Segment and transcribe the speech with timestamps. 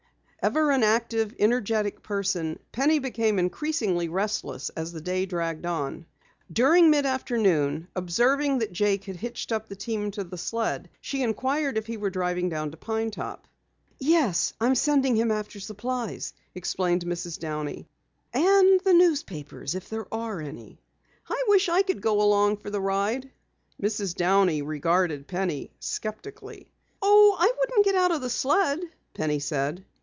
[0.43, 6.07] Ever an active, energetic person, Penny became increasingly restless as the day dragged on.
[6.51, 11.21] During mid afternoon, observing that Jake had hitched up the team to the sled, she
[11.21, 13.47] inquired if he were driving down to Pine Top.
[13.99, 17.37] "Yes, I am sending him after supplies," explained Mrs.
[17.37, 17.87] Downey.
[18.33, 20.81] "And the newspapers if there are any."
[21.29, 23.29] "I wish I could go along for the ride."
[23.79, 24.15] Mrs.
[24.15, 26.67] Downey regarded Penny skeptically.
[26.99, 28.81] "Oh, I wouldn't get out of the sled,"
[29.13, 29.85] Penny said.